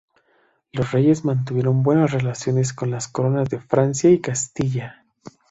Los 0.71 0.93
reyes 0.93 1.25
mantuvieron 1.25 1.83
buenas 1.83 2.09
relaciones 2.11 2.73
con 2.73 2.89
las 2.89 3.07
coronas 3.07 3.49
de 3.51 3.59
Francia 3.59 4.09
y 4.09 4.19
Castilla. 4.19 5.05